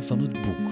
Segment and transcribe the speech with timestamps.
[0.00, 0.66] Van het Boek.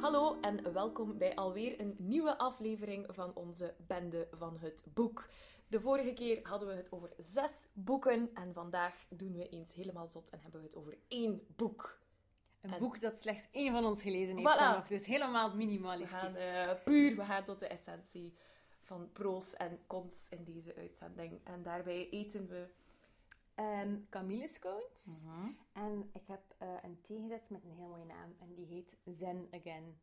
[0.00, 5.28] Hallo en welkom bij alweer een nieuwe aflevering van onze Bende van het Boek.
[5.68, 10.06] De vorige keer hadden we het over zes boeken en vandaag doen we eens helemaal
[10.06, 11.98] zot en hebben we het over één boek.
[12.60, 14.58] Een En- boek dat slechts één van ons gelezen heeft Voilà.
[14.58, 14.86] dan nog.
[14.86, 16.18] Dus helemaal We minimalistisch.
[16.18, 18.34] gaan eh, puur, we gaan tot de essentie
[18.82, 21.40] van proos en cons in deze uitzending.
[21.44, 22.66] En daarbij eten we...
[23.56, 25.06] Ehm, Camille scones.
[25.22, 25.48] Mhm.
[25.72, 28.34] En ik heb eh, een thee gezet met een heel mooie naam.
[28.40, 29.98] En die heet Zen Again.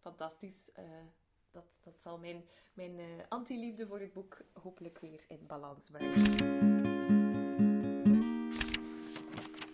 [0.00, 0.72] Fantastisch.
[0.72, 0.84] eh,
[1.50, 6.12] dat, dat zal mijn, mijn eh, anti-liefde voor het boek hopelijk weer in balans brengen.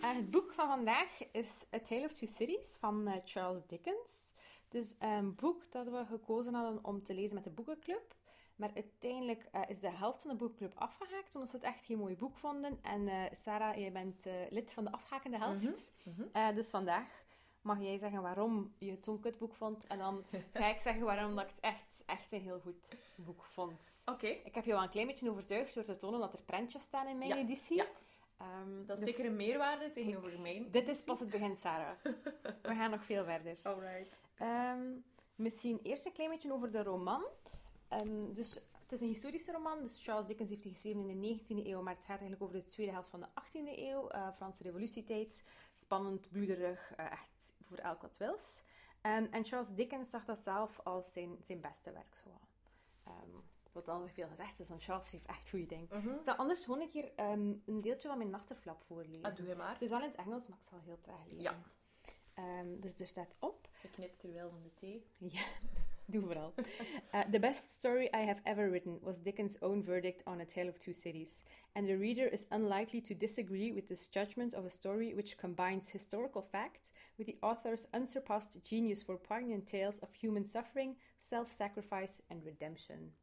[0.01, 4.33] Het boek van vandaag is A Tale of Two Cities van Charles Dickens.
[4.63, 8.15] Het is een boek dat we gekozen hadden om te lezen met de boekenclub.
[8.61, 11.97] Maar uiteindelijk eh, is de helft van de boekenclub afgehaakt, omdat ze het echt geen
[11.97, 12.79] mooi boek vonden.
[12.81, 15.91] En eh, Sarah, jij bent eh, lid van de afhakende helft.
[16.03, 17.23] Mhm, Eh, dus vandaag
[17.61, 19.87] mag jij zeggen waarom je het zo'n kutboek vond.
[19.87, 23.43] En dan ga ik zeggen waarom dat ik het echt, echt een heel goed boek
[23.43, 24.01] vond.
[24.05, 24.27] Oké.
[24.27, 27.07] Ik heb je wel een klein beetje overtuigd door te tonen dat er prentjes staan
[27.07, 27.77] in mijn Ja, editie.
[27.77, 27.85] ja.
[28.37, 30.71] Ehm, Dat is dus zeker een meerwaarde tegenover mijn.
[30.71, 31.95] Dit is pas het begin, Sarah.
[32.61, 33.59] We gaan nog veel verder.
[33.63, 34.21] Alright.
[34.37, 34.81] Ehm,
[35.35, 37.23] misschien eerst een klein beetje over de roman.
[37.91, 39.81] Ehm, dus het is een historische roman.
[39.83, 42.55] Dus Charles Dickens heeft die geschreven in de 19e eeuw, maar het gaat eigenlijk over
[42.55, 44.09] de tweede helft van de 18e eeuw.
[44.09, 45.43] eh, Franse revolutietijd.
[45.75, 48.61] Spannend, bloederig, eh, echt voor elk wat wils.
[49.01, 52.15] Ehm, en Charles Dickens zag dat zelf als zijn, zijn beste werk.
[52.15, 52.29] Zo.
[52.29, 52.49] wat.
[53.03, 53.29] Ehm,
[53.71, 55.87] wat al veel gezegd is, want Charles schreef echt goede dingen.
[55.91, 56.09] Mhm.
[56.09, 59.23] Ik zal anders gewoon een keer een deeltje van mijn nachterflap voorlezen.
[59.23, 59.73] Ah, doe je maar.
[59.73, 61.41] Het is al in het Engels, maar ik zal heel traag lezen.
[61.41, 62.65] Ja.
[62.79, 63.69] Dus er staat op.
[63.81, 65.05] Ik knip terwijl van de thee.
[65.17, 65.45] Ja,
[66.13, 66.53] doe vooral.
[67.13, 70.69] Uh, the best story I have ever written was Dickens' own verdict on A Tale
[70.69, 74.69] of Two Cities, and the reader is unlikely to disagree with this judgment of a
[74.69, 80.45] story which combines historical fact with the author's unsurpassed genius for poignant tales of human
[80.45, 83.13] suffering, self-sacrifice and redemption.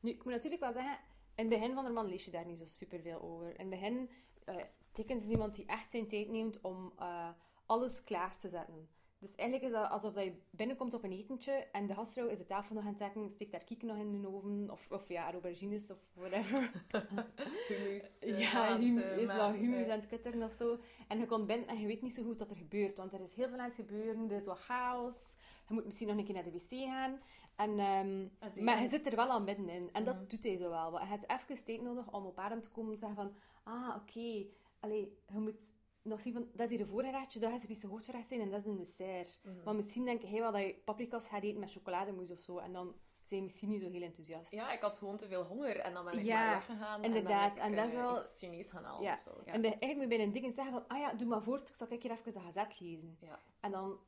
[0.00, 0.98] Nu, ik moet natuurlijk wel zeggen,
[1.34, 3.48] in het begin van de roman lees je daar niet zo superveel over.
[3.48, 4.10] In het begin,
[4.44, 4.56] eh
[4.96, 7.28] Dickens is iemand die echt zijn tijd neemt om eh,
[7.66, 8.88] alles klaar te zetten.
[9.18, 12.38] Dus eigenlijk is dat alsof dat je binnenkomt op een etentje en de gastvrouw is
[12.38, 15.08] de tafel nog aan het dekken, steekt haar kieken nog in de oven, of, of
[15.08, 16.70] ja, aubergines of whatever.
[17.68, 18.20] Humus.
[18.24, 19.58] eh, ja, aan hum, eh, is dat maken.
[19.60, 20.78] humus aan het kutteren of zo.
[21.08, 23.20] En je komt binnen en je weet niet zo goed wat er gebeurt, want er
[23.20, 25.36] is heel veel aan het gebeuren, er is wat chaos.
[25.68, 27.20] Je moet misschien nog een keer naar de wc gaan.
[27.56, 28.88] En, ehm, Ah, maar je.
[28.88, 29.92] zit er wel aan middenin.
[29.92, 30.26] En dat Mhm.
[30.26, 30.90] doet hij zo wel.
[30.90, 33.34] Want hij heeft even tijd nodig om op adem te komen en zeggen van...
[33.64, 34.46] Ah, oké.
[34.80, 35.74] Allee, je moet
[36.06, 36.48] nog zien van...
[36.52, 39.38] Dat is hier een voorgerechtje, dat is een hoofdgerecht zijn en dat is een dessert.
[39.42, 39.54] Mhm.
[39.64, 42.58] Maar misschien denk hij wel dat je paprika's gaat eten met chocolademousse of zo.
[42.58, 44.50] En dan zijn je misschien niet zo heel enthousiast.
[44.52, 47.04] Ja, ik had gewoon te veel honger en dan ben ik Ja, maar weggegaan.
[47.04, 47.56] inderdaad.
[47.56, 49.14] En, En dat ik, is eh, wel- Chinees gaan halen Ja.
[49.14, 49.40] of zo.
[49.44, 49.52] Ja.
[49.52, 50.84] En de, eigenlijk moet je bij een ding zeggen van...
[50.88, 53.16] Ah ja, doe maar voort, ik zal ik hier even de gazet lezen.
[53.20, 53.40] ja.
[53.60, 53.98] En dan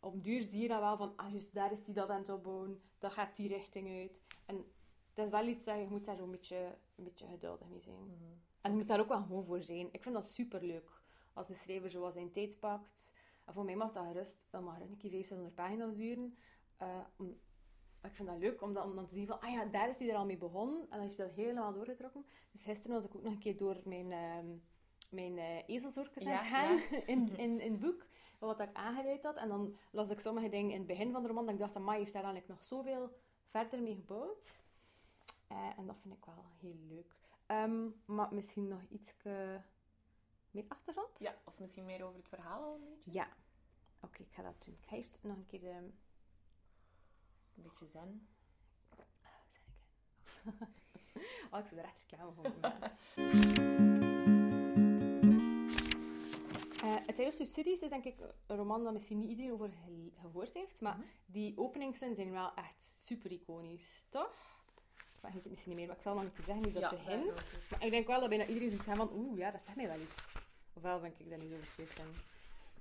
[0.00, 2.28] op duur zie je dan wel van, ah, juist daar is die dat aan het
[2.28, 4.22] opbouwen, dat gaat die richting uit.
[4.46, 4.64] En
[5.14, 8.04] dat is wel iets dat je moet daar zo'n beetje, een beetje geduldig mee zijn.
[8.04, 8.14] Mhm.
[8.60, 9.88] En je moet daar ook wel gewoon voor zijn.
[9.92, 10.90] Ik vind dat superleuk
[11.36, 13.14] als de schrijver zo wat zijn tijd pakt.
[13.44, 16.36] En voor mij mag dat gerust, dan mag een keer 500 pagina's duren.
[16.76, 17.38] Eh, om-
[18.02, 19.98] ik vind dat leuk om dan, om dan te zien van, ah ja, daar is
[19.98, 20.80] hij er al mee begonnen.
[20.80, 22.26] En dan heeft hij dat helemaal doorgetrokken.
[22.52, 24.46] Dus gisteren was ik ook nog een keer door mijn, ehm
[25.10, 25.38] mijn
[26.24, 28.06] Ja, het gaan in, in, in het boek.
[28.38, 29.36] Wat ik aangeduid had.
[29.36, 31.44] En dan las ik sommige dingen in het begin van de roman.
[31.44, 33.10] Dat ik dacht, amai, heeft daar eigenlijk nog zoveel
[33.46, 34.58] verder mee gebouwd.
[35.48, 37.14] Eh, en dat vind ik wel heel leuk.
[37.46, 39.14] Ehm, maar misschien nog iets
[40.56, 41.18] meer achtergrond?
[41.18, 43.12] ja, of misschien meer over het verhaal al een beetje.
[43.12, 43.28] Ja.
[44.00, 44.74] Oké, ik ga dat doen.
[44.80, 45.64] Ik ga eerst nog een keer...
[45.68, 45.84] ehm,
[47.56, 48.28] Een beetje zen.
[48.96, 49.60] zeg ik
[50.54, 50.62] het?
[51.52, 52.92] oh, ik zou er echt reclame voor maken.
[56.82, 58.16] Eh, A Tale of Two Cities is denk ik
[58.46, 59.70] een roman dat misschien niet iedereen over
[60.20, 64.34] gehoord heeft, maar die openingszinnen zijn wel echt super iconisch, toch?
[65.20, 66.72] Maar je weet het misschien niet meer, maar ik zal nog een keer zeggen hoe
[66.72, 67.34] dat Ja, begint.
[67.70, 69.86] Maar ik denk wel dat bijna iedereen zoiets heeft van, oeh, ja, dat zegt mij
[69.88, 70.35] wel iets.
[70.76, 72.08] Ofwel ben ik daar niet over zijn.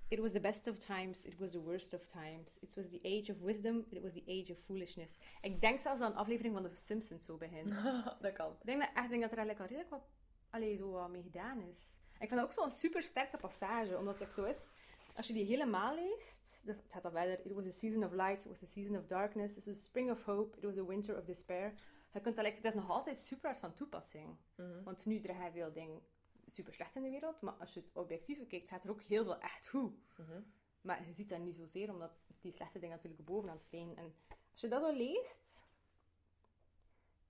[0.08, 2.58] It was the best of times, it was the worst of times.
[2.62, 5.18] It was the age of wisdom, it was the age of foolishness.
[5.42, 7.70] Ik denk zelfs dat een aflevering van The Simpsons zo begint.
[8.22, 8.52] dat kan.
[8.52, 10.10] Ik denk dat, echt, denk dat er eigenlijk al redelijk wat,
[10.50, 12.00] allee, zo wat mee gedaan is.
[12.20, 14.72] Ik vind dat ook zo'n super sterke passage, omdat het zo is.
[15.16, 17.46] Als je die helemaal leest, dat het gaat dan verder.
[17.46, 19.80] It was a season of light, it was a season of darkness, it was a
[19.80, 21.74] spring of hope, it was a winter of despair.
[22.10, 24.38] Je kunt dat, dat is nog altijd super hard van toepassing.
[24.56, 24.84] Mhm.
[24.84, 26.02] Want nu er gaan veel dingen
[26.48, 29.24] super slecht in de wereld, maar als je het objectief bekijkt, gaat er ook heel
[29.24, 29.94] veel echt goed.
[30.18, 30.42] Mhm.
[30.82, 32.12] Maar je ziet dat niet zozeer, omdat
[32.42, 33.98] die slechte dingen natuurlijk bovenaan het plein.
[33.98, 34.14] En
[34.52, 35.64] als je dat zo leest...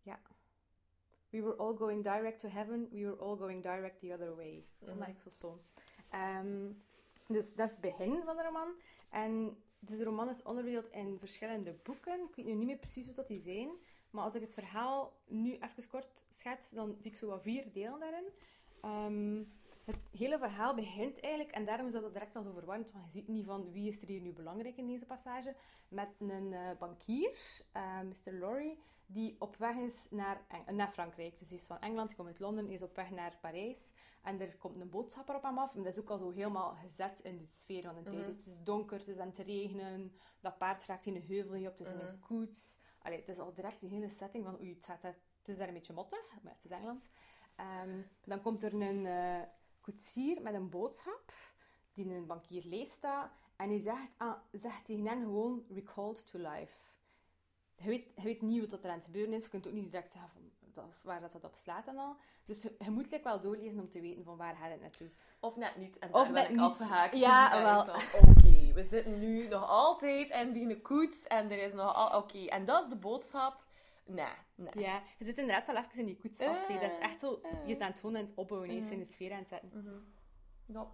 [0.01, 0.21] Ja.
[1.29, 2.89] We were all going direct to heaven.
[2.89, 4.65] We were all going direct the other way.
[4.79, 4.91] Mhm.
[4.91, 5.61] Omdat ik zo zo.
[6.09, 6.71] Ehm,
[7.27, 8.75] Dus dat is het begin van de roman.
[9.09, 12.27] En dus de roman is onderverdeeld in verschillende boeken.
[12.29, 13.69] Ik weet nu niet meer precies wat dat die zijn.
[14.09, 17.71] Maar als ik het verhaal nu even kort schets, dan zie ik zo wat vier
[17.71, 18.25] delen daarin.
[18.85, 19.43] Ehm,
[19.83, 23.11] het hele verhaal begint eigenlijk, en daarom is dat direct al zo verwarrend, want je
[23.11, 25.55] ziet niet van wie is er hier nu belangrijk in deze passage,
[25.87, 28.33] met een uh, bankier, uh, Mr.
[28.33, 31.39] Lorry, die op weg is naar, Eng naar Frankrijk.
[31.39, 33.91] Dus hij is van Engeland, hij komt uit Londen, hij is op weg naar Parijs.
[34.21, 35.75] En er komt een boodschapper op hem af.
[35.75, 38.27] En dat is ook al zo helemaal gezet in de sfeer van de tijd.
[38.27, 38.35] Mhm.
[38.35, 40.11] Het is donker, het is aan het regenen.
[40.39, 42.07] Dat paard raakt in een heuvel niet op, het is in Mhm.
[42.07, 42.77] een koets.
[43.01, 45.67] Allee, het is al direct die hele setting van oei, het, gaat, het is daar
[45.67, 47.09] een beetje mottig, maar het is Engeland.
[47.55, 49.41] Ehm, dan komt er een eh,
[49.81, 51.33] koetsier met een boodschap,
[51.93, 53.29] die een bankier leest dat.
[53.55, 56.73] En die zegt, ah, zegt tegen hen gewoon, recalled to life.
[57.75, 59.43] Je weet, je weet niet wat er aan het gebeuren is.
[59.43, 60.41] Je kunt ook niet direct zeggen van,
[60.73, 62.15] dat is waar dat, dat op slaat en al.
[62.45, 65.09] Dus je, je moet like, wel doorlezen om te weten van waar gaat het naartoe.
[65.39, 65.99] Of net niet.
[65.99, 66.59] En Of net niet.
[66.59, 67.15] afgehaakt.
[67.15, 67.95] Ja, wel.
[68.21, 71.27] Oké, we zitten nu nog altijd in die koets.
[71.27, 72.17] En er is nog al...
[72.17, 73.63] Oké, en dat is de boodschap.
[74.05, 74.83] Nee, nee.
[74.83, 76.67] Ja, je zit inderdaad wel even in die koets vast.
[76.67, 76.79] hè.
[76.79, 77.51] Dat is echt zo, Eh.
[77.67, 78.93] je is aan het gewoon aan het opbouwen, je is Mhm.
[78.93, 79.71] in de sfeer aan het zetten.
[79.73, 79.95] Mhm.
[80.65, 80.87] Ja.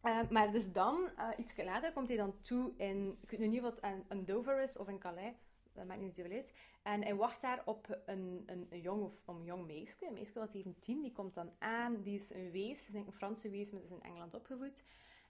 [0.00, 3.46] Eh, maar dus dan, eh, iets later, komt hij dan toe in, ik weet nu
[3.46, 5.34] niet of het een, een Dover is of in Calais,
[5.72, 6.54] dat maakt niet zoveel uit.
[6.82, 10.32] En hij wacht daar op een, een, een jong of een jong meisje, een meisje
[10.32, 13.50] van 17, die komt dan aan, die is een wees, is denk ik een Franse
[13.50, 14.84] wees, maar ze is in Engeland opgevoed.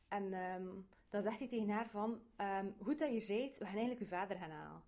[0.08, 0.66] En ehm,
[1.08, 4.06] dan zegt hij tegen haar van, ehm, goed dat je bent, we gaan eigenlijk uw
[4.06, 4.82] vader gaan halen.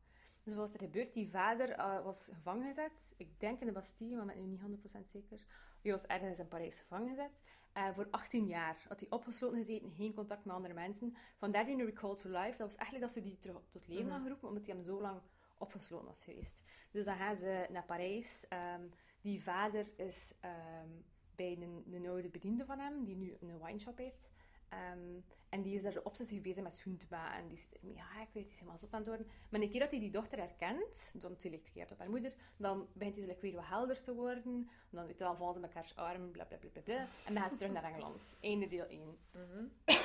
[0.44, 1.14] Dus wat was er gebeurd?
[1.14, 4.56] Die vader eh, was gevangen gezet, ik denk in de Bastille, maar ik ben nu
[4.70, 5.44] niet 100% zeker.
[5.82, 7.40] Hij was ergens in Parijs gevangen gezet.
[7.72, 11.16] Eh, voor 18 jaar had hij opgesloten gezeten, geen contact met andere mensen.
[11.36, 12.56] Vandaar die Recall to Life.
[12.56, 14.10] Dat was eigenlijk dat ze die terug tot leven Mhm.
[14.10, 15.20] hadden geroepen, omdat hij hem zo lang
[15.58, 16.62] opgesloten was geweest.
[16.90, 18.48] Dus dan gaan ze naar Parijs.
[18.48, 18.82] Ehm,
[19.20, 20.88] die vader is ehm,
[21.34, 24.30] bij een, een oude bediende van hem, die nu een wineshop heeft.
[24.74, 27.38] Ehm, en die is daar zo obsessief bezig met schoen te maken.
[27.38, 29.26] En die is, ja, ik weet, die is helemaal zot aan het worden.
[29.50, 32.34] Maar een keer dat hij die dochter herkent, want hij ligt gekeerd op haar moeder,
[32.56, 34.68] dan begint hij zo weer wat helder te worden.
[34.90, 36.94] Dan, weet je, vallen ze arm, bla bla bla bla bla.
[37.24, 38.36] En dan gaan ze terug naar Engeland.
[38.40, 39.18] Einde deel 1.
[39.30, 39.64] Mhm.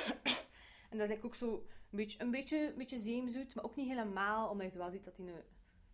[0.90, 3.88] En dat lijkt ook zo een beetje, een beetje, een beetje zeemzoet, maar ook niet
[3.88, 5.30] helemaal, omdat je zo wel ziet dat die,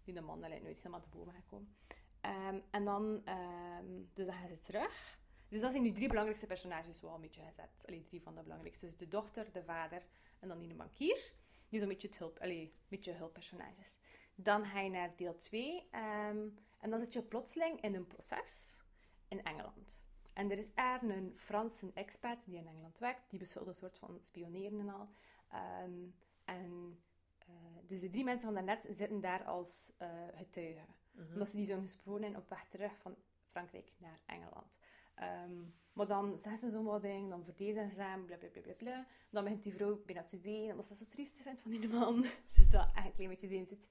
[0.04, 1.76] die een man daar nooit helemaal te boven gaat komen.
[2.20, 5.15] Ehm, en dan, ehm, dus dan gaan ze terug.
[5.48, 7.84] Dus dat zijn nu drie belangrijkste personages wel een beetje gezet.
[7.86, 8.86] Allee, drie van de belangrijkste.
[8.86, 10.02] Dus de dochter, de vader
[10.38, 11.32] en dan die een bankier.
[11.68, 13.96] Die zo'n beetje, het hulp, allee, een beetje hulppersonages.
[14.34, 15.88] Dan ga je naar deel 2.
[15.90, 18.80] en dan zit je plotseling in een proces
[19.28, 20.06] in Engeland.
[20.32, 23.30] En er is er een Franse expat die in Engeland werkt.
[23.30, 25.08] Die beschuldigd wordt van spioneren en al.
[25.50, 26.06] Ehm,
[26.44, 27.00] en
[27.38, 27.54] eh,
[27.86, 30.86] dus de drie mensen van daarnet zitten daar als eh, getuigen.
[31.12, 31.32] Mhm.
[31.32, 33.16] Omdat ze die zo'n gesproken hebben op weg terug van
[33.50, 34.78] Frankrijk naar Engeland.
[35.16, 39.06] Ehm, maar dan zeggen ze zo'n wat dan verdedigen ze hem, bla bla bla bla.
[39.30, 41.88] Dan begint die vrouw bijna te wenen, omdat ze dat zo triest vindt van die
[41.88, 42.24] man.
[42.56, 43.88] dus dat echt een klein beetje zeem zit.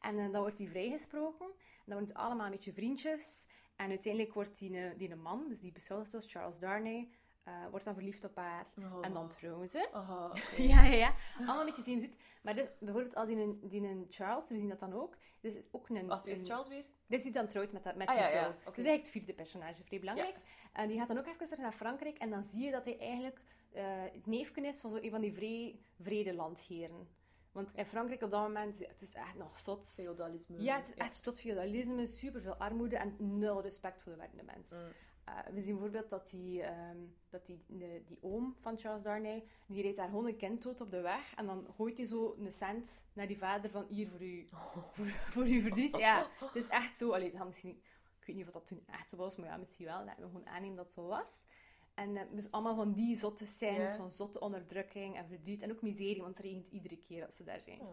[0.00, 1.46] En eh, dan wordt hij vrijgesproken.
[1.46, 3.46] En dan worden het allemaal een beetje vriendjes.
[3.76, 7.08] En uiteindelijk wordt die, eh, die man, dus die beschuldigd was, Charles Darnay,
[7.44, 8.66] eh, wordt dan verliefd op haar.
[8.78, 8.98] Oh.
[9.00, 9.88] En dan trouwen ze.
[9.92, 10.62] Oké.
[10.62, 11.14] Ja, ja, ja.
[11.36, 12.16] Allemaal een beetje zeem zit.
[12.42, 15.16] Maar dus, bijvoorbeeld als die een, die een Charles, we zien dat dan ook.
[15.40, 16.06] Dus is ook een...
[16.06, 16.84] Wacht, wie is Charles weer?
[17.06, 18.54] dit is die dan trouwt met, dat, met Ah, zijn ja, ja, vrouw.
[18.54, 20.36] Dus eigenlijk het vierde personage, vrij belangrijk.
[20.72, 22.18] En die gaat dan ook even terug naar Frankrijk.
[22.18, 23.40] En dan zie je dat hij eigenlijk
[23.72, 27.08] eh, het neefje is van zo een van die vrij vrede landheren.
[27.52, 29.88] Want in Frankrijk op dat moment, het is echt nog zot.
[29.94, 30.62] Feodalisme.
[30.62, 34.70] Ja, het is echt tot feudalisme, superveel armoede en nul respect voor de werkende mens.
[34.72, 34.92] Mm.
[35.28, 36.96] Eh, we zien bijvoorbeeld dat die, ehm,
[37.30, 40.80] dat die, de- die oom van Charles Darnay, die reed daar gewoon een kind dood
[40.80, 44.08] op de weg en dan gooit hij zo een cent naar die vader van hier
[44.08, 44.46] voor u,
[44.92, 45.96] voor, voor uw verdriet.
[45.96, 47.12] Ja, het is echt zo.
[47.12, 47.70] Allee, misschien,
[48.20, 50.04] ik weet niet of dat toen echt zo was, maar ja, misschien wel.
[50.04, 51.44] Laten we gewoon aannemen dat het zo was.
[51.94, 55.82] En eh, dus allemaal van die zotte scènes, van zotte onderdrukking en verdriet en ook
[55.82, 57.80] miserie, want het regent iedere keer als ze daar zijn.
[57.80, 57.88] Oh.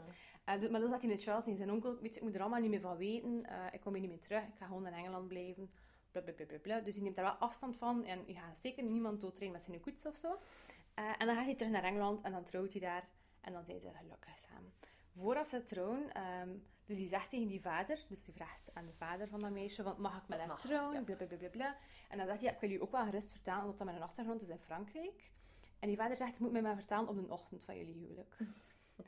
[0.46, 2.36] Eh, dus- maar dan zat hij in Charles en zijn onkel, weet je, ik moet
[2.36, 3.46] er allemaal niet meer van weten.
[3.72, 5.70] Ik kom hier niet meer terug, ik ga gewoon in Engeland blijven.
[6.16, 6.80] Bla, bla, bla, bla, bla.
[6.80, 9.80] Dus hij neemt daar wel afstand van en je gaat zeker niemand doodrijden met zijn
[9.80, 10.40] koets of zo.
[10.94, 13.08] Eh, en dan gaat hij terug naar Engeland en dan trouwt hij daar
[13.42, 14.74] en dan zijn ze gelukkig samen.
[15.16, 16.50] Voordat ze trouwen, ehm,
[16.86, 19.84] dus die zegt tegen die vader, dus die vraagt aan de vader van dat meisje,
[19.84, 21.04] van, mag ik met haar trouwen?
[21.52, 21.78] Bla.
[22.10, 24.02] En dan zegt hij, ja, ik wil u ook wel gerust vertellen, wat dat mijn
[24.02, 25.32] achtergrond is in Frankrijk.
[25.80, 28.38] En die vader zegt, je moet mij maar vertellen op de ochtend van jullie huwelijk.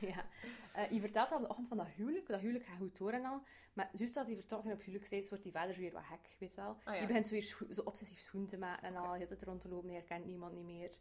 [0.00, 0.26] Ja.
[0.74, 2.26] Eh, je vertelt dat op de ochtend van dat huwelijk.
[2.26, 3.42] Dat huwelijk gaat goed door en al.
[3.72, 6.54] Maar juist als hij vertelt zijn op huwelijksreis, wordt die vader weer wat gek, weet
[6.54, 6.76] je wel.
[6.84, 6.98] Ah, ja.
[6.98, 9.60] Die begint zo weer scho- zo obsessief schoen te maken en al heel tijd rond
[9.60, 9.88] te lopen.
[9.88, 10.98] Hij herkent niemand niet meer.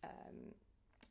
[0.00, 0.34] Ehm,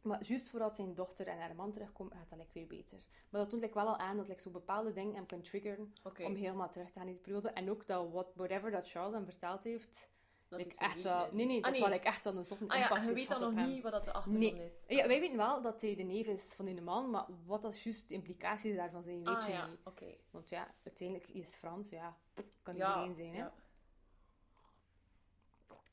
[0.02, 3.08] maar juist voordat zijn dochter en haar man terugkomen, gaat dat like, weer beter.
[3.30, 5.94] Maar dat toont like, wel al aan dat like, zo bepaalde dingen hem kunnen triggeren
[6.26, 7.50] om helemaal terug te gaan in die periode.
[7.50, 10.12] En ook dat what, whatever dat Charles hem verteld heeft,
[10.50, 11.26] dat het echt wel...
[11.28, 11.34] is.
[11.34, 11.82] Nee, nee, Ah, dat nee.
[11.82, 13.70] wel like, echt wel een zotte Ah impact en je weet dan nog op hem.
[13.70, 14.66] niet wat dat de achtergrond Nee.
[14.66, 14.86] is.
[14.88, 17.82] Ja, wij weten wel dat hij de neef is van die man, maar wat dat
[17.82, 19.78] juist de implicaties daarvan zijn, weet Ah je ja, niet.
[19.84, 20.16] oké.
[20.32, 22.18] Want ja, uiteindelijk is Frans, ja,
[22.64, 23.38] kan Ja, iedereen zijn, hè.
[23.40, 23.54] ja.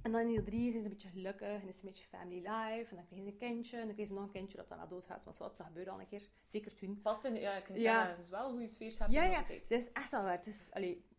[0.03, 2.07] En dan in deel 3 zijn ze een beetje gelukkig en is het een beetje
[2.07, 2.87] family life.
[2.91, 4.79] En dan krijgen ze een kindje en dan krijgen ze nog een kindje dat dan
[4.79, 5.25] wel doodgaat.
[5.25, 6.27] Maar wat, dat gebeurde al een keer.
[6.47, 7.01] Zeker toen.
[7.03, 7.83] Past in, ja, ik kan Ja.
[7.83, 9.45] zeggen, het is wel een goede sfeer Ja, ja.
[9.45, 10.33] Het is echt wel waar.
[10.37, 11.16] Het is, allee, ik, ik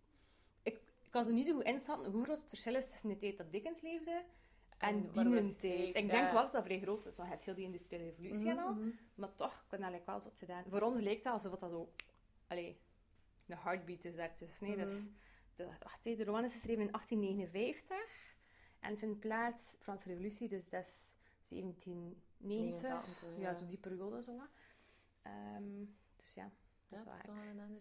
[1.17, 3.51] kan zo niet zo goed inschatten hoe groot het verschil is tussen de tijd dat
[3.51, 4.23] Dickens leefde
[4.77, 5.95] en, En die tijd.
[5.95, 6.11] Ik ja.
[6.11, 8.73] denk wel dat dat vrij groot is, want het heel die industriële revolutie en al.
[8.73, 8.95] Mhm, mhm.
[9.15, 10.63] Maar toch, ik ben eigenlijk wel zo gedaan.
[10.69, 11.93] Voor ons lijkt dat alsof dat zo...
[12.47, 12.79] Allee,
[13.45, 14.67] de heartbeat is daartussen.
[14.67, 14.85] Nee, Mhm.
[14.85, 15.09] dus
[15.55, 18.35] de, wacht, de roman is geschreven in 1859
[18.79, 21.15] en het vindt plaats, de Franse revolutie, dus dat is
[21.49, 22.25] 1790.
[22.37, 24.35] 89, Ja, zo die periode zo.
[24.35, 24.49] wat.
[25.21, 26.51] Ehm, dus ja,
[26.89, 27.23] dat is wel dat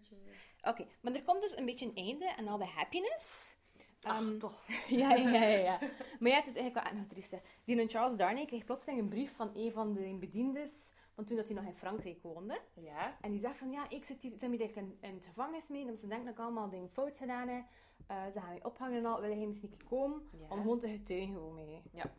[0.01, 0.19] is gek.
[0.19, 0.23] wel
[0.65, 0.71] een.
[0.73, 3.57] Oké, maar er komt dus een beetje een einde en al de happiness.
[4.03, 4.65] Ach, Ehm, toch.
[4.89, 5.79] ja, ja, ja, ja.
[6.21, 7.31] Maar ja, het is eigenlijk wel triest.
[7.31, 7.39] hè.
[7.65, 11.37] Die en Charles Darnay kreeg plotseling een brief van een van de bediendes van toen
[11.37, 12.61] dat hij nog in Frankrijk woonde.
[12.75, 13.17] Ja.
[13.21, 15.69] En die zegt van, ja, ik zit hier, zijn hier eigenlijk in, in het gevangenis
[15.69, 17.65] mee, omdat ze denken dat ik allemaal dingen fout gedaan heb.
[18.07, 20.47] Eh, ze gaan mij ophangen en al, willen hij misschien een keer komen, Ja.
[20.49, 21.83] om gewoon te getuigen voor mij.
[21.93, 22.13] Ja.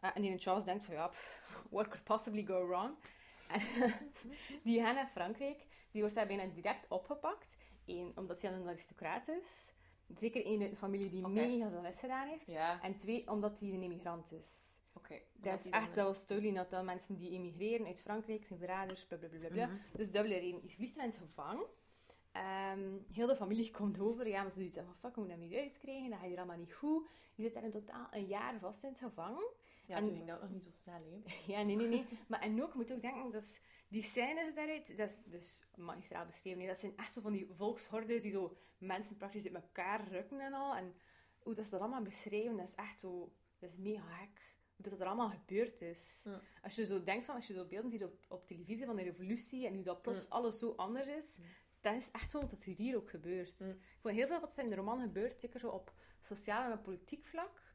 [0.00, 2.94] Eh, en die Charles denkt van, ja, pff, what could possibly go wrong?
[3.48, 3.60] En
[4.64, 7.56] die gaan naar Frankrijk, die wordt daar bijna direct opgepakt.
[7.86, 9.74] Eén, omdat hij een aristocraat is.
[10.16, 11.28] Zeker één uit de familie die Oké.
[11.32, 12.46] mega veel misgedaan heeft.
[12.46, 14.78] Ja, En twee, omdat hij een emigrant is.
[14.94, 15.18] oké.
[15.32, 19.16] Dat is echt, dat was totally dat mensen die emigreren uit Frankrijk zijn verraders, bla
[19.16, 19.48] bla bla bla.
[19.48, 19.66] bla.
[19.66, 19.76] Mhm.
[19.96, 20.60] Dus dubbele reden.
[20.62, 21.66] Je vliegt in het gevangen.
[22.32, 24.28] Ehm, heel de familie komt over.
[24.28, 26.10] Ja, maar ze zeggen van fuck, we moeten hem hier uitkrijgen.
[26.10, 27.08] Dat gaat hier allemaal niet goed.
[27.34, 29.46] Je zit daar in totaal een jaar vast in het gevangen.
[29.86, 31.20] Ja, En- toen ging dat nog niet zo snel, hè.
[31.52, 32.04] Ja, nee, nee, nee.
[32.28, 35.58] Maar en ook, je moet ook denken, dat is, die scènes daaruit, dat is dus
[35.74, 36.66] magistraal beschreven.
[36.66, 40.52] Dat zijn echt zo van die volkshordes die zo mensen praktisch uit elkaar rukken en
[40.52, 40.76] al.
[40.76, 40.94] En
[41.38, 43.32] hoe dat ze dat allemaal beschrijven, dat is echt zo...
[43.58, 44.54] Dat is mega gek.
[44.76, 46.26] Hoe dat er allemaal gebeurd is.
[46.62, 49.02] Als je zo denkt van, als je zo beelden ziet op, op televisie van de
[49.02, 51.38] revolutie en hoe dat plots alles zo anders is,
[51.80, 53.60] dat is echt zo dat het hier ook gebeurt.
[53.60, 53.78] Mm.
[54.00, 56.82] Gewoon heel veel wat er in de roman gebeurt, zeker zo op sociaal en op
[56.82, 57.74] politiek vlak,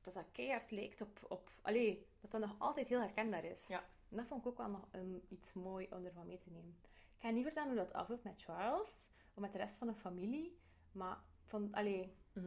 [0.00, 1.26] dat dat keihard lijkt op...
[1.28, 3.68] op allee, dat dat nog altijd heel herkenbaar is.
[3.68, 3.88] Ja.
[4.10, 4.88] En dat vond ik ook wel nog
[5.28, 6.76] iets mooi om ervan mee te nemen.
[7.14, 9.94] Ik ga niet vertellen hoe dat afloopt met Charles, of met de rest van de
[9.94, 10.58] familie,
[10.92, 12.46] maar van, allee, Mhm.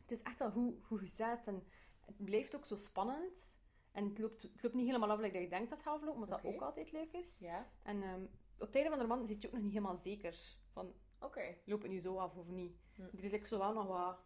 [0.00, 1.66] het is echt wel hoe, hoe gezet en
[2.00, 3.56] het blijft ook zo spannend.
[3.92, 5.96] En het loopt, het loopt niet helemaal af like dat je denkt dat het gaat
[5.96, 6.42] aflopen, wat Oké.
[6.42, 7.42] dat ook altijd leuk is.
[7.82, 8.22] En ehm,
[8.58, 11.56] op het einde van de roman zit je ook nog niet helemaal zeker van, oké.
[11.64, 12.76] loopt het nu zo af of niet.
[12.94, 13.02] Hm.
[13.02, 14.18] Er is ook zo wel nog wat,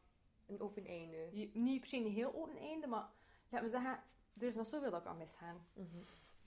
[0.46, 1.28] Een open einde.
[1.32, 3.10] je- niet per se een heel open einde, maar
[3.48, 4.02] laat me zeggen,
[4.38, 5.66] er is nog zoveel dat kan misgaan.
[5.72, 5.98] Mhm.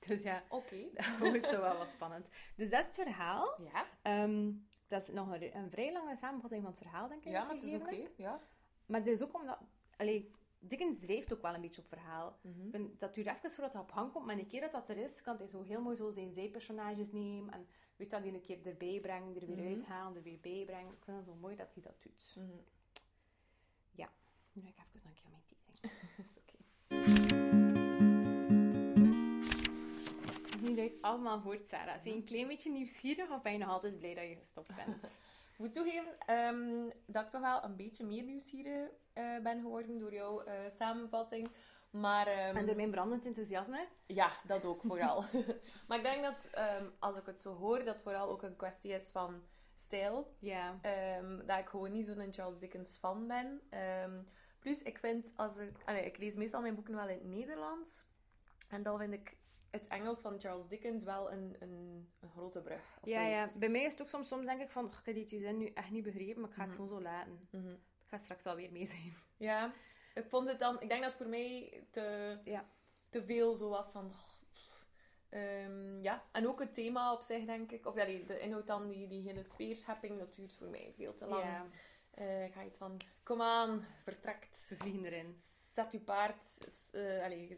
[0.08, 0.84] Dus ja, Oké.
[0.94, 2.28] dat wordt zo wel wat spannend.
[2.56, 3.62] Dus dat is het verhaal.
[3.74, 4.52] Ja, Ehm,
[4.88, 7.32] dat is nog een, een vrij lange samenvatting van het verhaal, denk ik.
[7.32, 8.08] ja maar het is oké.
[8.16, 8.40] Ja.
[8.86, 9.58] Maar dat is ook omdat...
[9.98, 12.38] Allee, Dickens drijft ook wel een beetje op verhaal.
[12.42, 12.66] Mhm.
[12.66, 14.90] Ik vind, dat duurt even voordat hij op gang komt, maar een keer dat dat
[14.90, 18.34] er is, kan hij zo heel mooi zo zijn zijpersonages nemen en weet dat hij
[18.34, 19.68] een keer erbij brengen, er weer Mhm.
[19.68, 20.94] uithalen, er weer bij brengen.
[20.94, 22.36] Ik vind het zo mooi dat hij dat doet.
[22.38, 22.48] Mhm.
[24.56, 26.08] Nu ga ik even nog een keer mijn thee drinken.
[26.18, 26.38] Dat is
[27.28, 27.33] oké.
[31.14, 34.24] Allemaal hoort, Sarah, je een klein beetje nieuwsgierig of ben je nog altijd blij dat
[34.24, 35.04] je gestopt bent?
[35.54, 40.00] Ik moet toegeven ehm, dat ik toch wel een beetje meer nieuwsgierig eh, ben geworden
[40.00, 41.52] door jouw eh, samenvatting.
[41.90, 43.88] Maar ehm, en door mijn brandend enthousiasme?
[44.06, 45.24] ja, dat ook vooral.
[45.88, 48.92] maar ik denk dat ehm, als ik het zo hoor, dat vooral ook een kwestie
[48.92, 49.42] is van
[49.76, 50.36] stijl.
[50.40, 50.80] Ja.
[51.46, 53.62] Dat ik gewoon niet zo'n Charles Dickens fan ben.
[54.60, 58.04] Plus, ik vind, als ik, allee, ik lees meestal mijn boeken wel in het Nederlands.
[58.70, 59.38] En dan vind ik
[59.74, 62.98] het Engels van Charles Dickens wel een, een, een grote brug.
[63.02, 65.06] Of Ja, ja, bij mij is het ook soms, soms denk ik van, "Och, ik
[65.06, 66.82] heb die zin nu echt niet begrepen, maar ik ga het Mhm.
[66.82, 67.48] gewoon zo laten.
[67.52, 67.68] Mhm.
[67.68, 69.14] Het gaat straks wel weer mee zijn.
[69.38, 69.74] Ja,
[70.14, 70.82] ik vond het dan...
[70.82, 72.66] Ik denk dat het voor mij te, Ja.
[73.10, 74.06] te veel zo was van...
[74.06, 74.32] oh.
[75.30, 77.86] Ehm, ja, en ook het thema op zich, denk ik.
[77.86, 81.16] Of ja, die, de inhoud dan, die, die hele sfeerschepping, dat duurt voor mij veel
[81.16, 81.44] te lang.
[81.44, 81.66] Ja,
[82.12, 84.58] Eh, ik ga iets van, kom aan, vertrekt.
[84.58, 85.36] ze vliegen erin.
[85.72, 87.58] Zet uw paard, s- eh allee,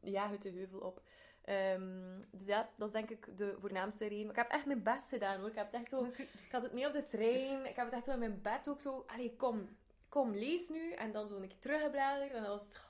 [0.00, 1.02] jaag het de heuvel op.
[1.46, 4.26] Ehm, dus ja, dat is denk ik de voornaamste reden.
[4.26, 5.48] Maar ik heb echt mijn best gedaan hoor.
[5.48, 7.66] Ik, heb het echt zo, ik had het mee op de trein.
[7.66, 9.04] Ik heb het echt zo in mijn bed ook zo.
[9.06, 9.68] Allee, kom,
[10.08, 10.92] kom, lees nu.
[10.92, 12.32] En dan zo een keer teruggebladerd.
[12.32, 12.80] En dan was het...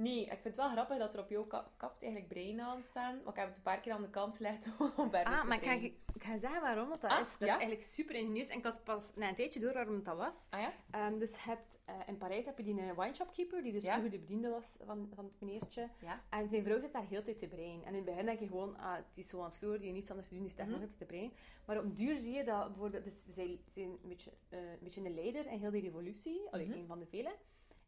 [0.00, 3.20] Nee, ik vind het wel grappig dat er op jouw ka- kaft eigenlijk breinen staan.
[3.24, 4.66] Maar ik heb het een paar keer aan de kant gelegd
[4.96, 5.72] om verder Ah, te maar ik ga,
[6.14, 7.28] ik ga zeggen waarom dat, dat Ah, is.
[7.30, 7.44] Dat ja?
[7.54, 8.48] is eigenlijk super ingenieus.
[8.48, 10.46] En ik had pas na een tijdje door waarom dat was.
[10.50, 10.72] Ah ja?
[10.90, 13.82] Ehm, dus je hebt, eh, in Parijs heb je die eh, wine shopkeeper, die dus
[13.82, 13.90] Ja.
[13.92, 15.88] vroeger de bediende was van, van het meneertje.
[16.00, 16.20] Ja.
[16.30, 17.82] En zijn vrouw zit daar heel de tijd te breien.
[17.82, 19.82] En in het begin denk je gewoon, ah, het is zo aan het sloer, die
[19.82, 20.78] heeft niets anders te doen, die zit daar Mhm.
[20.80, 21.32] nog altijd te breien.
[21.66, 25.04] Maar op duur zie je dat bijvoorbeeld, dus zij zijn een beetje, eh, een beetje
[25.04, 26.78] een leider in heel die revolutie, allee, Mhm.
[26.78, 27.30] een van de vele.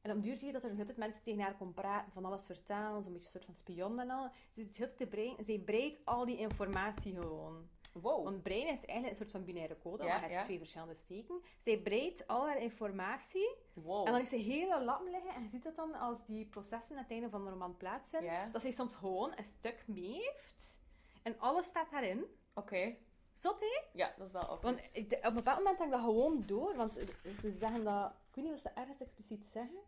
[0.02, 2.24] En op duur zie je dat er heel tijd mensen tegen haar komen praten, van
[2.24, 4.30] alles vertellen, zo'n beetje een soort van spion en al.
[4.52, 7.68] Ze heel te brein, zij breidt al die informatie gewoon.
[7.92, 8.24] Wow.
[8.24, 10.42] Want brein is eigenlijk een soort van binaire code, Ja, maar heeft ja.
[10.42, 11.42] twee verschillende steken.
[11.60, 13.98] Zij breidt al haar informatie wow.
[13.98, 15.34] en dan heeft ze hele lappen liggen.
[15.34, 18.32] En je ziet dat dan als die processen aan het einde van de roman plaatsvinden,
[18.32, 18.48] Ja.
[18.52, 20.80] dat zij soms gewoon een stuk mee heeft.
[21.22, 22.24] En alles staat daarin.
[22.54, 22.96] Oké.
[23.34, 23.82] Zot, hè?
[23.92, 24.92] Ja, dat is wel awkward.
[24.92, 26.76] Want op een bepaald moment had ik dat gewoon door.
[26.76, 26.92] Want
[27.40, 28.12] ze zeggen dat...
[28.28, 29.78] Ik weet niet of ze ergens expliciet zeggen.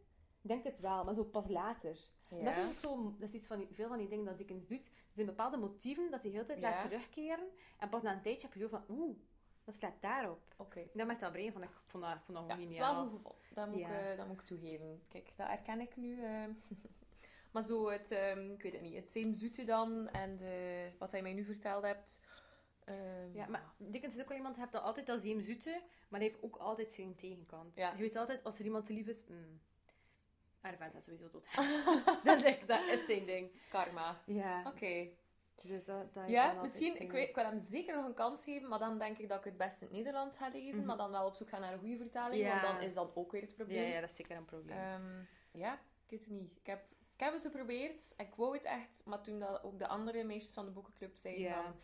[0.45, 1.97] Ik denk het wel, maar zo pas later.
[2.31, 3.15] En dat is ook zo...
[3.19, 4.87] Dat is iets van die, veel van die dingen dat Dickens doet.
[4.87, 7.49] Er zijn bepaalde motieven dat hij heel tijd laat terugkeren.
[7.79, 8.85] En pas na een tijdje heb je van...
[8.89, 9.17] Oeh,
[9.65, 10.55] dat staat daarop.
[10.57, 10.87] Oké.
[10.93, 12.89] Dat met dat brein vond ik, vond dat, vond dat Ja, gewoon het is wel
[12.95, 13.09] geniaal.
[13.25, 13.55] goed.
[13.55, 13.89] Dat moet, Ja.
[14.01, 15.03] ik, eh, dat moet ik toegeven.
[15.09, 16.23] Kijk, dat herken ik nu.
[16.23, 16.45] eh.
[17.53, 21.23] maar zo het, ehm, ik weet het niet, het zeemzoete dan en de, wat hij
[21.23, 22.21] mij nu verteld hebt.
[22.85, 26.21] ehm, Ja, maar Dickens is ook wel iemand, hebt dat altijd als hem zoete, maar
[26.21, 27.75] hij heeft ook altijd zijn tegenkant.
[27.77, 29.25] Je weet altijd, als er iemand te lief is...
[29.29, 29.61] Mm,
[30.65, 31.47] haar vent is sowieso dood.
[32.25, 33.51] dat, is echt, dat is zijn ding.
[33.71, 34.21] Karma.
[34.27, 34.63] Ja.
[34.67, 35.09] Oké.
[35.63, 38.69] Dus dat, dat Ja, misschien, ik, weet, ik wil hem zeker nog een kans geven,
[38.69, 40.87] maar dan denk ik dat ik het best in het Nederlands ga lezen, Mhm.
[40.87, 42.51] maar dan wel op zoek gaan naar een goede vertaling, Ja.
[42.63, 43.91] want dan is dat ook weer het Ja, probleem.
[43.93, 44.77] ja, dat is zeker een probleem.
[44.79, 45.03] Ehm,
[45.51, 46.57] ja, ik weet het niet.
[46.61, 46.81] Ik heb,
[47.15, 48.15] ik heb het geprobeerd.
[48.17, 49.03] Ik wou het echt.
[49.05, 51.63] Maar toen dat ook de andere meisjes van de boekenclub zeiden Ja.
[51.63, 51.75] van...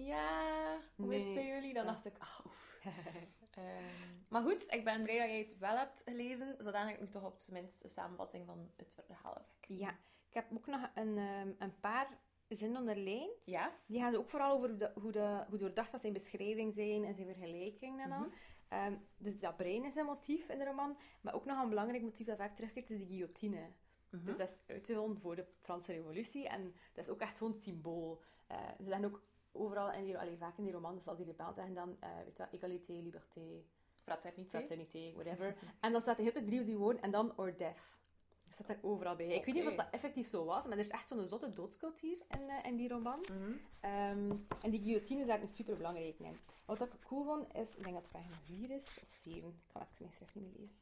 [0.00, 1.72] Ja, hoe is het bij jullie?
[1.74, 2.14] Dan dacht ik...
[2.18, 2.38] Ah,
[3.50, 3.84] Ehm,
[4.28, 6.56] maar goed, ik ben blij dat jij het wel hebt gelezen.
[6.58, 9.78] Zodat ik nu toch op zijn minst een samenvatting van het verhaal heb.
[9.78, 9.90] ja,
[10.28, 13.32] ik heb ook nog een, ehm, een paar zinnen onderlijnd.
[13.44, 13.72] Ja?
[13.86, 17.14] Die gaan ook vooral over de, hoe, de, hoe doordacht dat zijn beschrijving zijn en
[17.14, 18.18] zijn vergelijkingen en al.
[18.18, 18.30] Mhm.
[18.68, 20.96] Ehm, dus dat brein is een motief in de roman.
[21.20, 23.72] Maar ook nog een belangrijk motief dat vaak terugkeert, is die guillotine.
[24.10, 24.24] Mhm.
[24.24, 26.48] Dus dat is uitgevonden voor de Franse revolutie.
[26.48, 28.22] En dat is ook echt gewoon het symbool.
[28.46, 31.52] Eh, ze zeggen ook overal, in die, allee, vaak in die romans, zal die rebel
[31.52, 33.62] zeggen dan, eh weet je wat, égalité, liberté,
[34.02, 34.58] Fraternité.
[34.58, 35.56] fraternité, whatever.
[35.80, 37.98] En dan staat er heel de drie die woorden en dan or death.
[38.44, 39.26] Dat staat er overal bij.
[39.26, 42.18] Ik weet niet of dat effectief zo was, maar er is echt zo'n zotte doodscultuur
[42.28, 43.20] in, eh, in die roman.
[43.20, 43.52] Mhm.
[43.80, 44.30] Ehm,
[44.62, 46.36] en die guillotine is daar een super belangrijk in.
[46.66, 49.48] Wat ik cool vond, is, ik denk dat het pagina 4 is, of 7.
[49.48, 50.76] Ik kan even mijn schrift niet meer lezen.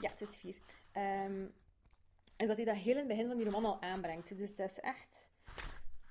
[0.00, 0.58] Ja, het is 4.
[0.92, 1.46] Ehm,
[2.36, 4.36] en dat hij dat heel in het begin van die roman al aanbrengt.
[4.36, 5.32] Dus dat is echt...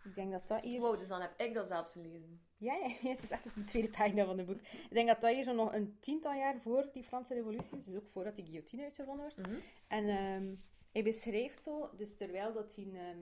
[0.03, 0.79] Ik denk dat dat hier...
[0.79, 2.41] Wow, dus dan heb ik dat zelfs gelezen.
[2.57, 4.59] Ja, ja, ja, het is echt de tweede pagina van het boek.
[4.61, 7.85] Ik denk dat dat hier zo nog een tiental jaar voor die Franse revolutie is.
[7.85, 9.37] Dus ook voordat die guillotine uitgevonden wordt.
[9.49, 9.59] Mhm.
[9.87, 10.55] En ehm,
[10.91, 13.17] hij beschrijft zo, dus terwijl dat die, ehm,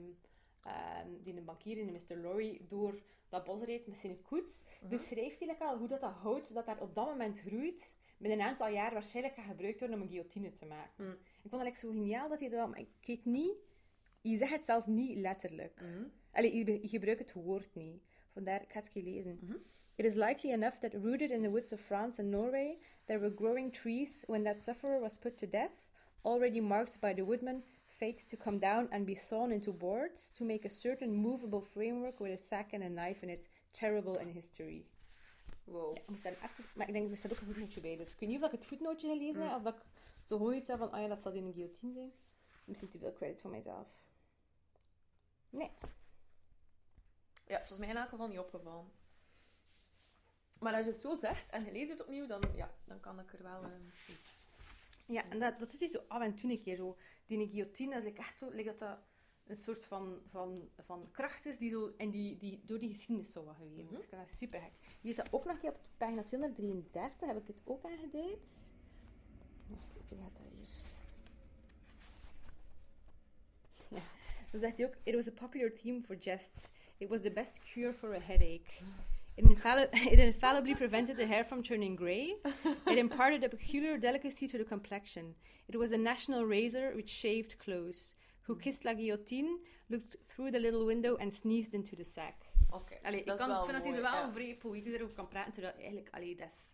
[0.62, 2.16] ehm, die een bankier in Mr.
[2.16, 4.90] Lorry door dat bos reed met zijn koets, Mhm.
[4.90, 8.38] beschrijft hij like al hoe dat, dat hout dat daar op dat moment groeit, binnen
[8.38, 11.04] een aantal jaar waarschijnlijk gaat gebruikt worden om een guillotine te maken.
[11.04, 11.12] Mhm.
[11.12, 12.68] Ik vond dat like, zo geniaal dat hij dat...
[12.68, 13.54] Maar ik weet niet...
[14.20, 15.80] Je zegt het zelfs niet letterlijk.
[16.32, 18.02] Allee, je, je gebruikt het woord niet.
[18.32, 19.38] Vandaar, ik ga het keer lezen.
[19.40, 19.56] Mhm.
[19.94, 23.34] It is likely enough that rooted in the woods of France and Norway, there were
[23.36, 25.86] growing trees when that sufferer was put to death,
[26.22, 30.44] already marked by the woodman, fate to come down and be sawn into boards to
[30.44, 34.28] make a certain movable framework with a sack and a knife in it, terrible in
[34.28, 34.86] history.
[35.64, 35.94] Wow.
[35.96, 38.12] Ja, ik moest daar even, maar ik denk, er staat ook een voetnootje bij, dus
[38.12, 39.48] ik weet niet of ik het voetnootje gelezen Mm.
[39.48, 39.82] heb, of dat ik
[40.22, 42.12] zo gewoon iets heb van, oh ja, dat zal in een guillotine zijn.
[42.64, 43.86] Misschien te veel credit voor mijzelf.
[45.50, 45.70] Nee.
[47.52, 48.90] Ja, het was mij in elk geval niet opgevallen.
[50.60, 53.20] Maar als je het zo zegt en je leest het opnieuw, dan, ja, dan kan
[53.20, 53.62] ik er wel...
[53.62, 53.82] ehm,
[55.06, 56.96] Ja, en dat, dat is zo af en toe een keer zo.
[57.26, 58.98] Die guillotine, dat is echt zo, dat dat
[59.46, 63.32] een soort van, van, van kracht is die, zo, en die, die door die geschiedenis
[63.32, 64.02] zo wat gegeven is.
[64.02, 64.72] Ik vind dat super gek.
[65.00, 68.38] Hier staat ook nog een keer op pagina 233, heb ik het ook aangeduid.
[69.66, 70.68] Wacht, hoe gaat dat hier?
[73.98, 74.02] Ja,
[74.50, 76.70] dan zegt hij ook, it was a popular theme for jests.
[77.02, 78.80] It was the best cure for a headache.
[79.36, 82.36] It, infalli- it infallibly prevented the hair from turning grey.
[82.86, 85.34] It imparted a peculiar delicacy to the complexion.
[85.66, 88.14] It was a national razor which shaved clothes.
[88.42, 88.62] Who mm.
[88.62, 89.58] kissed la guillotine,
[89.90, 92.46] looked through the little window and sneezed into the sack.
[92.70, 94.32] Oké, Allee, ik dat kan, is wel vind dat hij mooi, wel ja.
[94.32, 96.71] vrij poëtisch erover kan praten, terwijl eigenlijk, allee, dat is...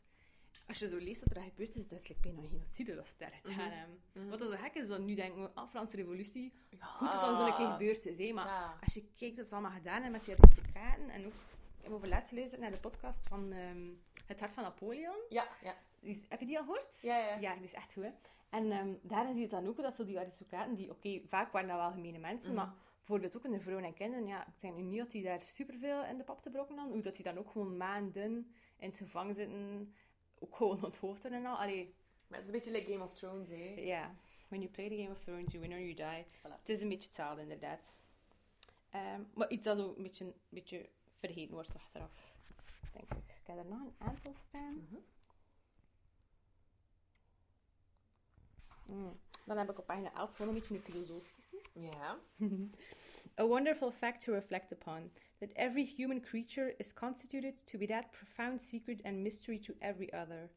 [0.68, 3.14] Als je zo leest wat er gebeurd is, dat is like bijna genocide dat ze
[3.18, 3.98] daar gedaan hebben.
[4.12, 4.28] Mhm.
[4.28, 6.86] Wat dat zo gek is, dan nu denken we, ah, Franse revolutie, Ja.
[6.86, 8.78] goed is dan zo'n keer gebeurd is, hè, maar Ja.
[8.82, 11.32] als je kijkt wat ze allemaal gedaan hebben met die aristocraten, en ook,
[11.78, 13.86] ik heb over laatst gelezen naar de podcast van ehm,
[14.26, 15.16] Het Hart van Napoleon.
[15.28, 15.74] Ja, ja.
[16.00, 17.00] Die heb je die al gehoord?
[17.02, 17.36] Ja, ja.
[17.38, 18.10] Ja, die is echt goed, hè.
[18.50, 21.68] En ehm, daarin zie je dan ook dat zo die aristocraten, die, oké, vaak waren
[21.68, 22.56] dat wel gemene mensen, Mhm.
[22.56, 25.22] maar bijvoorbeeld ook in de vrouwen en kinderen, ja, ik zeg nu niet dat die
[25.22, 28.52] daar superveel in de pap te brokken hadden, hoe dat die dan ook gewoon maanden
[28.78, 29.94] in het gevangen zitten,
[30.40, 31.56] ook gewoon onthoofd worden en al.
[31.56, 31.94] Allee,
[32.26, 33.74] Maar het is een beetje like Game of Thrones, hè.
[33.76, 34.14] ja,
[34.48, 36.24] when you play the Game of Thrones, you win or you die.
[36.38, 36.58] Voilà.
[36.60, 37.96] Het is een beetje hetzelfde, inderdaad.
[38.90, 42.32] Ehm, maar iets dat zo een beetje, een beetje vergeten wordt achteraf,
[42.92, 43.18] denk ik.
[43.18, 44.74] Ik heb er nog een aantal staan.
[44.74, 45.00] Mhm.
[48.86, 49.18] Mm.
[49.44, 51.62] Dan heb ik op pagina 11 gewoon een beetje een filosofische.
[51.72, 52.18] Ja.
[53.40, 58.12] A wonderful fact to reflect upon that every human creature is constituted to be that
[58.12, 60.50] profound secret and mystery to every other.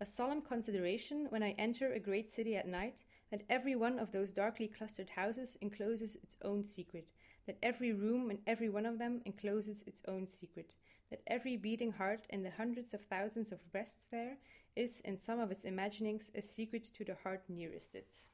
[0.00, 4.12] A solemn consideration when I enter a great city at night that every one of
[4.12, 7.06] those darkly clustered houses encloses its own secret,
[7.46, 10.72] that every room and every one of them encloses its own secret,
[11.10, 14.38] that every beating heart in the hundreds of thousands of breasts there
[14.74, 18.26] is, in some of its imaginings, a secret to the heart nearest it.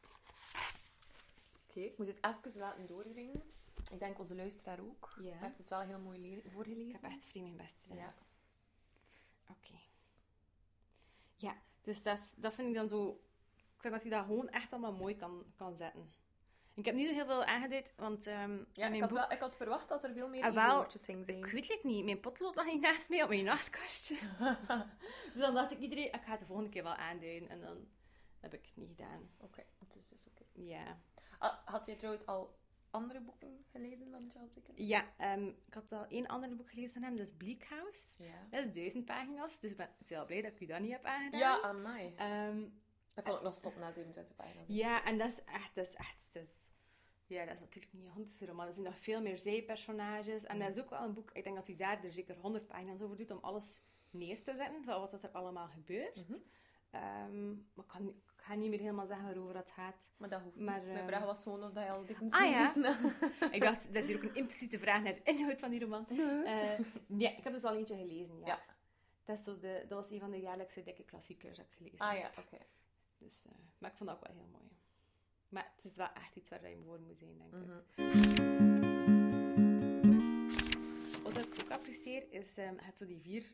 [1.69, 3.43] Oké, ik moet het even laten doordringen.
[3.90, 5.14] Ik denk onze luisteraar ook.
[5.22, 5.35] Ja.
[5.40, 6.92] Maar het is wel heel mooi le- Ik voorgelezen.
[6.92, 7.96] heb echt vriend mijn best gedaan.
[7.96, 8.14] Ja.
[9.51, 9.74] Oké.
[11.37, 13.20] Ja, dus dat, is- dat vind ik dan zo...
[13.57, 16.12] Ik vind dat hij dat gewoon echt allemaal mooi kan, kan zetten.
[16.74, 19.18] Ik heb niet zo heel veel aangeduid, want ehm, Ja, ik had, boek...
[19.18, 21.38] wel, ik had verwacht dat er veel meer Ah, wel, easy-woordjes gingen zijn.
[21.38, 24.18] Ik weet het niet, mijn potlood lag niet naast mij op mijn nachtkastje.
[25.33, 27.48] dus dan dacht ik iedereen, ik ga het de volgende keer wel aanduiden.
[27.48, 27.88] En dan
[28.40, 29.31] heb ik het niet gedaan.
[29.40, 30.44] Oké, het is dus oké.
[30.53, 30.98] Ja.
[31.38, 32.57] Ah, had jij trouwens al
[32.90, 34.79] andere boeken gelezen van Charles Dickens?
[34.79, 38.22] Ja, ehm, ik had al één ander boek gelezen van hem, dat is Bleak House.
[38.22, 38.46] Ja.
[38.51, 41.05] Dat is duizend pagina's, dus ik ben heel blij dat ik u dat niet heb
[41.05, 41.40] aangedaan.
[41.40, 42.14] Ja, aan mij.
[43.14, 44.64] Dan kan ik nog stoppen na 27 pagina's.
[44.68, 46.68] Ja, en dat is echt, dat is echt, dat is,
[47.27, 48.66] ja, dat is natuurlijk niet een honderdste roman.
[48.66, 50.44] Er zijn nog veel meer zijpersonages.
[50.44, 52.66] En dat is ook wel een boek, ik denk dat hij daar er zeker 100
[52.66, 56.29] pagina's over doet om alles neer te zetten, van wat er allemaal gebeurt.
[56.29, 56.38] Mhm.
[56.90, 58.14] Ehm, maar ik, kan,
[58.49, 59.97] ga niet meer helemaal zeggen waarover dat gaat.
[60.17, 60.65] Maar dat hoeft niet.
[60.65, 62.67] Maar, Mijn ehm, vraag was gewoon of dat je al Dickens Ah, ja.
[62.67, 62.83] gelezen
[63.41, 63.55] hebt.
[63.55, 66.09] ik dacht, dat is hier ook een impliciete vraag naar de inhoud van die roman.
[66.09, 68.47] Eh, ja, ik heb dus al eentje gelezen, ja.
[68.47, 68.61] Ja.
[69.25, 71.99] Dat, is zo de, dat was een van de jaarlijkse dikke klassiekers dat ik gelezen
[71.99, 72.59] Ah ja, oké.
[73.19, 74.69] Dus, eh, maar ik vond dat ook wel heel mooi.
[75.49, 77.59] Maar het is wel echt iets waar je voor moet zijn, denk ik.
[77.61, 77.79] Mhm.
[81.23, 83.53] Wat ik ook apprecieer is, ehm het zo die vier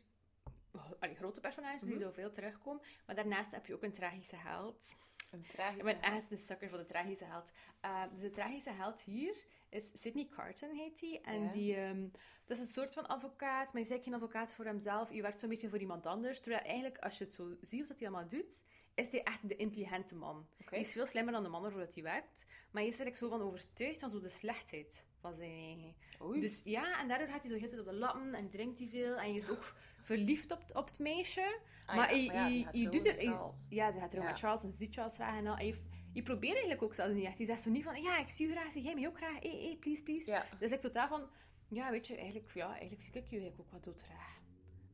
[0.99, 2.01] allee, grote personages die Mhm.
[2.03, 2.81] zoveel terugkomen.
[3.05, 4.95] Maar daarnaast heb je ook een tragische held.
[5.31, 5.83] Een Ik tragische...
[5.83, 7.51] ben echt de sucker voor de tragische held.
[7.81, 11.21] Eh, dus de tragische held hier is Sidney Carton, heet hij.
[11.23, 12.07] En die, ehm,
[12.45, 15.11] dat is een soort van advocaat, maar je zegt geen advocaat voor hemzelf.
[15.13, 16.39] Je werkt zo'n beetje voor iemand anders.
[16.39, 18.63] Terwijl eigenlijk, als je het zo ziet wat hij allemaal doet,
[18.95, 20.47] is hij echt de intelligente man.
[20.65, 22.45] Hij is veel slimmer dan de man waarvoor dat hij werkt.
[22.71, 25.95] Maar hij is er eigenlijk zo van overtuigd van zo de slechtheid van zijn eigen.
[26.21, 26.39] Oei.
[26.41, 28.87] Dus ja, en daardoor gaat hij zo heel tijd op de lappen en drinkt hij
[28.87, 29.15] veel.
[29.17, 29.73] En je is ook
[30.05, 31.59] verliefd op, op het meisje.
[31.85, 33.21] Ah, maar ja, maar ja, die doet het...
[33.69, 35.37] ja, ze gaat trouwen met Charles en ze ziet Charles graag.
[35.37, 35.59] En, al.
[35.59, 35.75] je,
[36.13, 37.37] je probeert eigenlijk ook zelfs niet echt.
[37.37, 39.39] Je zegt zo niet van, ja, ik zie je graag, zie jij mij ook graag.
[39.39, 40.29] Hey, hey, please, please.
[40.31, 40.45] Ja.
[40.59, 41.29] Dus ik totaal van,
[41.69, 44.39] ja, weet je, eigenlijk, ja, eigenlijk zie ik je eigenlijk ook wat doodgraag.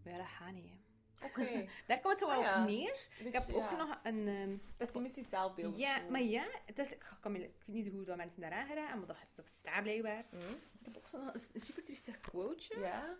[0.03, 0.75] Maar ja, dat gaat niet, hè.
[1.25, 1.65] Oké.
[1.87, 2.61] Daar komt het wel Ah, ja.
[2.61, 3.07] op neer.
[3.23, 4.27] Ik heb ook nog een...
[4.27, 5.77] ehm, Pessimistisch zelfbeeld.
[5.77, 6.09] ja, zo.
[6.09, 8.97] maar ja, het is, ik, kan ik weet niet zo goed wat mensen daaraan geraken,
[8.97, 10.25] maar dat, dat bestaat blijkbaar.
[10.31, 10.51] Mhm.
[10.79, 12.79] Ik heb ook nog een, een super triestig quoteje.
[12.79, 13.17] Ja.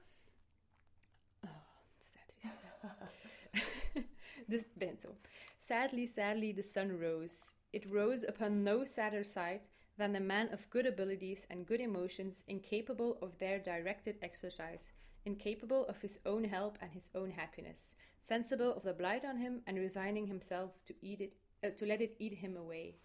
[4.45, 5.15] Begint zo.
[5.58, 7.54] Sadly, sadly, the sun rose.
[7.71, 12.43] It rose upon no sadder sight than a man of good abilities and good emotions,
[12.47, 14.91] incapable of their directed exercise,
[15.23, 19.62] incapable of his own help and his own happiness, sensible of the blight on him
[19.65, 22.95] and resigning himself to eat it, uh, to let it eat him away.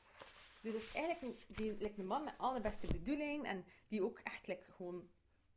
[0.62, 4.02] Dus het is eigenlijk een, die, like, een man met alle beste bedoelingen en die
[4.02, 5.08] ook echt like, gewoon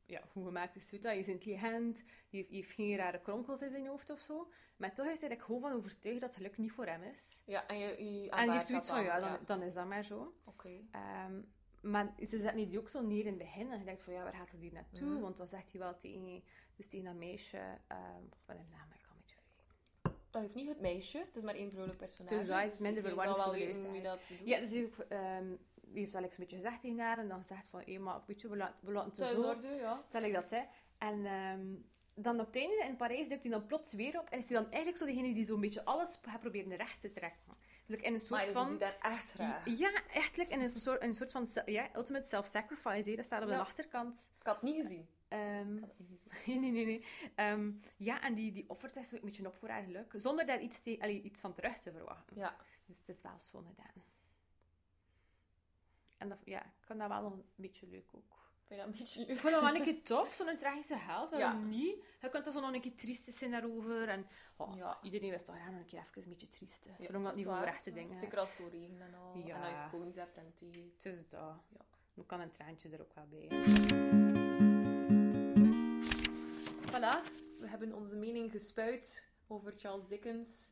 [0.10, 1.04] ja, hoe gemaakt is, dat.
[1.04, 4.52] Hij is intelligent, hij heeft, geen rare kronkels in zijn hoofd of zo.
[4.78, 7.42] Maar toch is hij er gewoon van overtuigd dat geluk niet voor hem is.
[7.46, 9.86] Ja, en je, je en aanvaardt heeft zoiets van, ja, dan, dan, dan is dat
[9.86, 10.34] maar zo.
[10.46, 10.82] Oké.
[10.92, 11.42] Ehm,
[11.82, 13.72] maar ze zetten die ook zo neer in het begin.
[13.72, 15.10] En je denkt van, ja, waar gaat het hier naartoe?
[15.10, 15.20] Mhm.
[15.20, 16.44] Want dan zegt hij wel tegen,
[16.76, 17.58] dus tegen dat meisje...
[17.88, 19.48] ehm ik ben naam, ik kan vergeten.
[20.30, 22.36] Dat heeft niet het meisje, het is maar één vrolijk personage.
[22.36, 23.94] Dus het is minder je verwarrend voor wel de luisteraar.
[23.94, 24.48] bedoelt.
[24.48, 25.56] Ja, dus ook, ehm,
[25.92, 27.18] die heeft Alex een beetje gezegd tegen haar.
[27.18, 29.42] En dan gezegd van, hé, maar weet je, we, laten we laten het zo...
[29.42, 30.04] orde, ja.
[30.08, 30.62] Stel ik dat, hè.
[30.98, 31.76] En ehm,
[32.14, 34.30] dan op het einde in Parijs duikt hij dan plots weer op.
[34.30, 37.12] En is hij dan eigenlijk zo degene die zo'n beetje alles gaat proberen recht te
[37.12, 37.58] trekken.
[37.86, 38.78] In een soort Maar van...
[38.78, 39.78] daar echt graag.
[39.78, 43.16] Ja, echt in een soort, een soort van ja, ultimate self-sacrifice.
[43.16, 43.56] Dat staat op Ja.
[43.56, 44.28] de achterkant.
[44.40, 45.08] Ik had het niet gezien.
[45.30, 46.62] Ik had het niet gezien.
[46.62, 47.06] nee, nee, nee.
[47.36, 50.14] Ehm, ja, en die, die offert zich zo een beetje op voor haar geluk.
[50.16, 52.38] Zonder daar iets, te, allee, iets van terug te verwachten.
[52.38, 52.56] Ja.
[52.86, 54.04] Dus het is wel schoon gedaan.
[56.20, 58.38] En dat, ja, ik vond dat wel nog een beetje leuk ook.
[58.68, 59.38] Vind je dat een beetje Ik leuk?
[59.38, 61.30] vond dat wel een keer tof, zo'n tragische held.
[61.32, 61.66] Waarom Ja.
[61.68, 62.04] niet?
[62.22, 64.08] Je kunt er zo nog een keer triest zijn daarover.
[64.10, 64.28] En
[64.58, 65.00] oh, Ja.
[65.02, 66.86] iedereen wist toch aan nog een keer even een beetje triest.
[66.86, 67.64] Ja, Zolang dat niet waar.
[67.68, 69.38] echte dingen Zeker als het zo regent en al.
[69.38, 69.56] Ja.
[69.56, 70.94] En als je scones hebt en thee.
[71.02, 71.42] Het is dat.
[71.70, 71.86] Ja.
[72.14, 73.48] Dan kan een traantje er ook wel bij.
[76.92, 77.22] Voilà,
[77.60, 80.72] we hebben onze mening gespuit over Charles Dickens.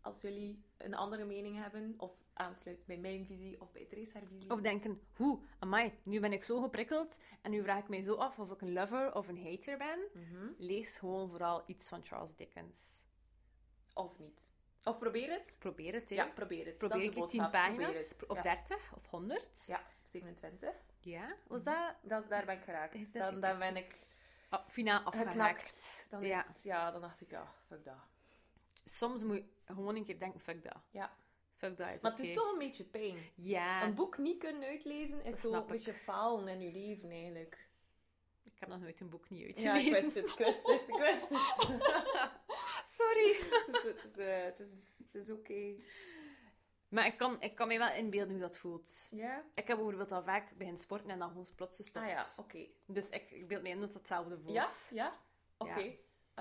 [0.00, 4.26] Als jullie een andere mening hebben, of aansluit bij mijn visie of bij Trace haar
[4.26, 4.50] visie.
[4.50, 8.14] Of denken, hoe, amai, nu ben ik zo geprikkeld en nu vraag ik mij zo
[8.14, 9.98] af of ik een lover of een hater ben.
[10.14, 10.46] Mhm.
[10.58, 13.00] Lees gewoon vooral iets van Charles Dickens.
[13.94, 14.50] Of niet.
[14.84, 15.56] Of probeer het.
[15.58, 16.14] Probeer het, hè.
[16.14, 16.78] Ja, probeer het.
[16.78, 17.64] Probeer ik is de het 10 boodschap.
[17.64, 18.42] Probeer pagina's, of ja.
[18.42, 19.64] 30, of 100.
[19.66, 20.74] Ja, 27.
[21.00, 23.12] Ja, was dat Dat, daar ben ik geraakt.
[23.12, 23.98] Dan, dan ben ik
[24.48, 25.30] ah, finaal afgemaakt?
[25.30, 26.06] geknakt.
[26.10, 26.44] Dan, is Ja.
[26.46, 27.96] het- ja, dan dacht ik, ja, fuck dat.
[28.84, 30.78] Soms moet je gewoon een keer denken, fuck dat.
[30.90, 31.12] Ja.
[31.62, 33.18] Fuck dat is Maar het doet toch een beetje pijn.
[33.34, 37.68] Ja, Een boek niet kunnen uitlezen is zo een beetje falen in je leven, eigenlijk.
[38.42, 39.86] ik heb nog nooit een boek niet Ja, uitgelezen.
[39.86, 42.30] ik wist het, ik wist het, ik wist het.
[42.98, 43.36] Sorry.
[43.66, 45.74] het is, het is, eh, het is, het is oké.
[46.88, 49.08] Maar ik kan, ik kan mij wel inbeelden hoe dat voelt.
[49.10, 49.44] Ja?
[49.54, 52.06] Ik heb bijvoorbeeld al vaak begin sporten en dan gewoon plots gestopt.
[52.06, 52.66] Ah ja, oké.
[52.86, 54.54] Dus ik, ik beeld me in dat het hetzelfde voelt.
[54.54, 54.68] Ja?
[54.90, 55.18] Ja?
[55.56, 55.80] Oké.
[55.80, 55.92] Ja.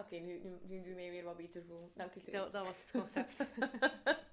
[0.01, 1.91] Oké, nu, nu, nu doe je mij weer wat beter voelen.
[1.95, 3.45] Dank je, Dat, dat was het concept.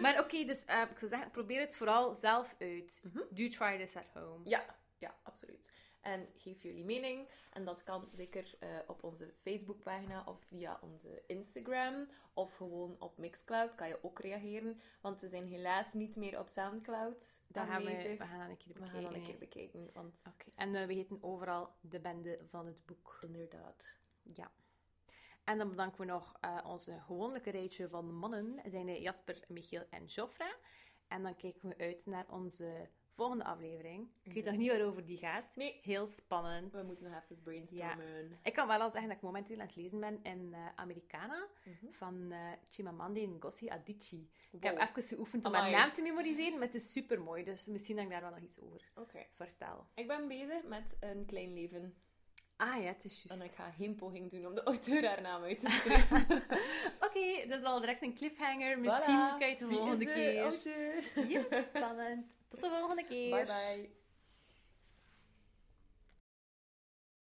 [0.00, 3.04] maar oké, dus eh, ik zou zeggen, probeer het vooral zelf uit.
[3.12, 3.24] Mhm.
[3.30, 4.48] Do try this at home.
[4.48, 4.64] Ja,
[4.98, 5.70] ja, absoluut.
[6.00, 7.28] En geef jullie mening.
[7.52, 12.08] En dat kan zeker eh, op onze Facebookpagina of via onze Instagram.
[12.34, 14.80] Of gewoon op Mixcloud kan je ook reageren.
[15.00, 18.56] Want we zijn helaas niet meer op Soundcloud Dan gaan we, we gaan dat een
[18.56, 18.90] keer We bekijken.
[18.92, 19.26] gaan dat een hè.
[19.26, 19.90] keer bekijken.
[19.92, 20.50] Want Oké.
[20.56, 23.18] En eh, we heten overal de bende van het boek.
[23.22, 23.96] inderdaad.
[24.22, 24.50] Ja.
[25.44, 28.56] En dan bedanken we nog eh, onze gewone rijtje van mannen.
[28.56, 30.54] Dat zijn Jasper, Michiel en Joffra.
[31.08, 34.08] En dan kijken we uit naar onze volgende aflevering.
[34.22, 35.56] Ik weet nog niet waarover die gaat.
[35.56, 36.72] Nee, Heel spannend.
[36.72, 38.38] we moeten nog even brainstormen.
[38.42, 41.48] Ik kan wel al zeggen dat ik momenteel aan het lezen ben in eh, Americana
[41.64, 41.92] Mhm.
[41.92, 44.30] van eh, Chimamanda Ngozi Adichie.
[44.50, 45.72] Ik heb even geoefend om Amai.
[45.72, 47.44] naam te memoriseren, maar het is super mooi.
[47.44, 49.26] Dus misschien dat ik daar wel nog iets over Oké.
[49.32, 49.86] vertel.
[49.94, 51.94] Ik ben bezig met een klein leven.
[52.62, 53.52] Ah ja, het is En juist.
[53.52, 56.26] ik ga geen poging doen om de auteur haar naam uit te spreken.
[57.06, 58.78] Oké, dat is al direct een cliffhanger.
[58.78, 59.38] Misschien Voilà.
[59.38, 60.42] kan je het de volgende de keer.
[60.42, 60.94] auteur?
[61.28, 62.26] Ja, spannend.
[62.48, 63.30] Tot de volgende keer.
[63.30, 63.90] Bye bye.